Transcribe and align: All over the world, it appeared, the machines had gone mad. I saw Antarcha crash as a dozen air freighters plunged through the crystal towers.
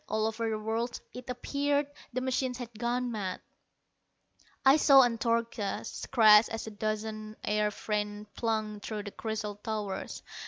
All 0.09 0.25
over 0.25 0.49
the 0.49 0.57
world, 0.57 0.99
it 1.13 1.29
appeared, 1.29 1.85
the 2.11 2.21
machines 2.21 2.57
had 2.57 2.73
gone 2.79 3.11
mad. 3.11 3.39
I 4.65 4.77
saw 4.77 5.03
Antarcha 5.03 5.83
crash 6.11 6.47
as 6.49 6.65
a 6.65 6.71
dozen 6.71 7.35
air 7.43 7.69
freighters 7.69 8.25
plunged 8.35 8.83
through 8.83 9.03
the 9.03 9.11
crystal 9.11 9.57
towers. 9.57 10.23